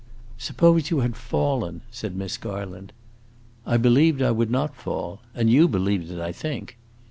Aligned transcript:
"Suppose 0.39 0.89
you 0.89 1.01
had 1.01 1.15
fallen," 1.15 1.81
said 1.91 2.15
Miss 2.15 2.35
Garland. 2.35 2.91
"I 3.67 3.77
believed 3.77 4.19
I 4.23 4.31
would 4.31 4.49
not 4.49 4.75
fall. 4.75 5.21
And 5.35 5.47
you 5.47 5.67
believed 5.67 6.09
it, 6.09 6.19
I 6.19 6.31
think." 6.31 6.75